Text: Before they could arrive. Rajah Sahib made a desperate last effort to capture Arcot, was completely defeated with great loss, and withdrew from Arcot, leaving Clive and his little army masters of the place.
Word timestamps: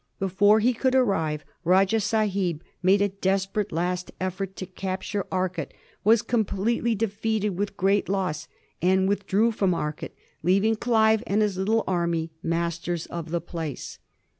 Before 0.17 0.59
they 0.59 0.73
could 0.73 0.95
arrive. 0.95 1.45
Rajah 1.63 1.99
Sahib 1.99 2.63
made 2.81 3.03
a 3.03 3.09
desperate 3.09 3.71
last 3.71 4.11
effort 4.19 4.55
to 4.55 4.65
capture 4.65 5.27
Arcot, 5.31 5.75
was 6.03 6.23
completely 6.23 6.95
defeated 6.95 7.49
with 7.51 7.77
great 7.77 8.09
loss, 8.09 8.47
and 8.81 9.07
withdrew 9.07 9.51
from 9.51 9.75
Arcot, 9.75 10.13
leaving 10.41 10.75
Clive 10.75 11.21
and 11.27 11.43
his 11.43 11.55
little 11.55 11.83
army 11.85 12.31
masters 12.41 13.05
of 13.11 13.29
the 13.29 13.41
place. 13.41 13.99